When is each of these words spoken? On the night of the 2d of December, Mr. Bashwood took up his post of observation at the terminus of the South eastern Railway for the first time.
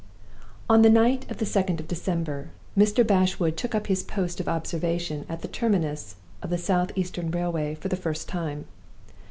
On 0.67 0.81
the 0.81 0.89
night 0.89 1.29
of 1.29 1.37
the 1.37 1.45
2d 1.45 1.79
of 1.79 1.87
December, 1.87 2.49
Mr. 2.75 3.05
Bashwood 3.05 3.55
took 3.55 3.75
up 3.75 3.85
his 3.85 4.01
post 4.01 4.39
of 4.39 4.47
observation 4.49 5.27
at 5.29 5.43
the 5.43 5.47
terminus 5.47 6.15
of 6.41 6.49
the 6.49 6.57
South 6.57 6.91
eastern 6.95 7.29
Railway 7.29 7.75
for 7.75 7.87
the 7.87 7.95
first 7.95 8.27
time. 8.27 8.65